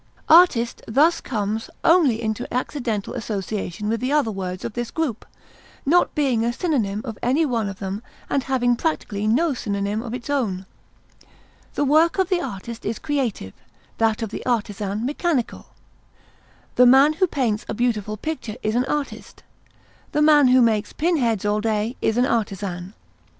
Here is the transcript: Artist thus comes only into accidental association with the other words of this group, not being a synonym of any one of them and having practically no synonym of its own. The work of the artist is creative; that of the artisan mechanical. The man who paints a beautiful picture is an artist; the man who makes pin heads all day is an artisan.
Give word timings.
Artist 0.29 0.81
thus 0.87 1.21
comes 1.21 1.69
only 1.83 2.23
into 2.23 2.51
accidental 2.51 3.13
association 3.13 3.87
with 3.87 3.99
the 4.01 4.11
other 4.11 4.31
words 4.31 4.65
of 4.65 4.73
this 4.73 4.89
group, 4.89 5.27
not 5.85 6.15
being 6.15 6.43
a 6.43 6.51
synonym 6.51 7.03
of 7.05 7.19
any 7.21 7.45
one 7.45 7.69
of 7.69 7.77
them 7.77 8.01
and 8.27 8.41
having 8.45 8.75
practically 8.75 9.27
no 9.27 9.53
synonym 9.53 10.01
of 10.01 10.15
its 10.15 10.27
own. 10.27 10.65
The 11.75 11.85
work 11.85 12.17
of 12.17 12.29
the 12.29 12.41
artist 12.41 12.83
is 12.83 12.97
creative; 12.97 13.53
that 13.99 14.23
of 14.23 14.31
the 14.31 14.43
artisan 14.43 15.05
mechanical. 15.05 15.67
The 16.77 16.87
man 16.87 17.13
who 17.13 17.27
paints 17.27 17.63
a 17.69 17.75
beautiful 17.75 18.17
picture 18.17 18.55
is 18.63 18.73
an 18.73 18.85
artist; 18.85 19.43
the 20.13 20.21
man 20.23 20.47
who 20.47 20.63
makes 20.63 20.93
pin 20.93 21.17
heads 21.17 21.45
all 21.45 21.61
day 21.61 21.95
is 22.01 22.17
an 22.17 22.25
artisan. 22.25 22.95